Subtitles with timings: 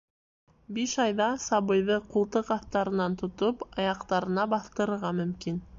[0.77, 5.67] Биш айҙа сабыйҙы, ҡултыҡ аҫтарынан тотоп, аяҡтарына баҫтырырға мөмкин.